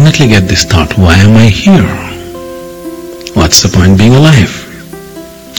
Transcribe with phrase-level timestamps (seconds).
[0.00, 1.84] definitely get this thought, why am I here?
[3.36, 4.48] What's the point being alive?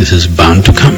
[0.00, 0.96] This is bound to come.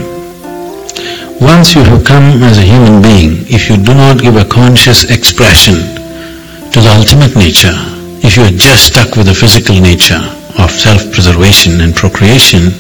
[1.43, 5.11] Once you have come as a human being, if you do not give a conscious
[5.11, 7.75] expression to the ultimate nature,
[8.23, 10.23] if you are just stuck with the physical nature
[10.63, 12.71] of self-preservation and procreation,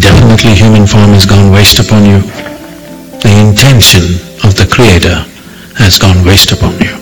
[0.00, 2.24] definitely human form has gone waste upon you.
[3.20, 4.16] The intention
[4.48, 5.20] of the Creator
[5.76, 6.99] has gone waste upon you.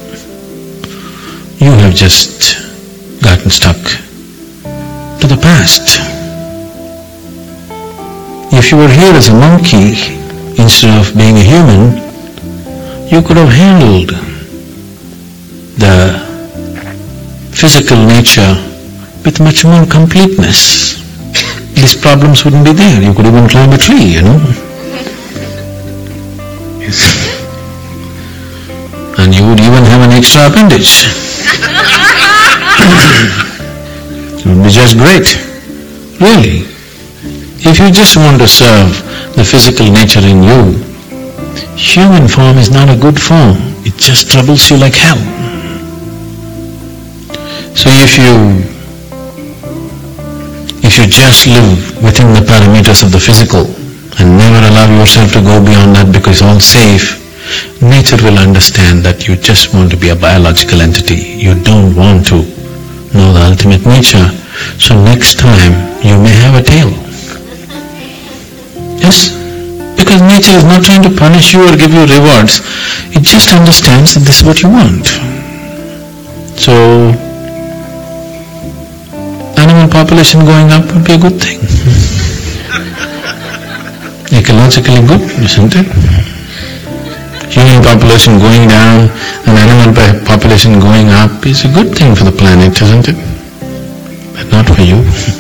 [1.69, 2.57] You have just
[3.21, 3.77] gotten stuck
[5.21, 6.01] to the past.
[8.55, 9.93] If you were here as a monkey
[10.57, 11.93] instead of being a human,
[13.13, 14.17] you could have handled
[15.77, 16.17] the
[17.53, 18.57] physical nature
[19.23, 20.97] with much more completeness.
[21.75, 23.03] These problems wouldn't be there.
[23.03, 24.41] You could even climb a tree, you know.
[29.21, 31.28] And you would even have an extra appendage.
[34.39, 35.29] It would be just great.
[36.21, 36.67] Really.
[37.61, 38.91] If you just want to serve
[39.35, 40.79] the physical nature in you,
[41.77, 43.57] human form is not a good form.
[43.85, 45.19] It just troubles you like hell.
[47.75, 48.65] So if you
[50.83, 53.67] if you just live within the parameters of the physical
[54.19, 57.28] and never allow yourself to go beyond that because all safe,
[57.99, 61.19] nature will understand that you just want to be a biological entity.
[61.43, 62.47] You don't want to
[63.11, 64.23] know the ultimate nature.
[64.79, 65.75] So next time
[66.07, 66.95] you may have a tail.
[69.03, 69.35] Yes?
[69.99, 72.63] Because nature is not trying to punish you or give you rewards.
[73.19, 75.11] It just understands that this is what you want.
[76.55, 76.71] So,
[79.59, 81.59] animal population going up would be a good thing.
[84.39, 86.28] Ecologically good, isn't it?
[87.51, 89.09] human population going down
[89.47, 89.95] and animal
[90.25, 93.17] population going up is a good thing for the planet, isn't it?
[94.35, 95.03] But not for you.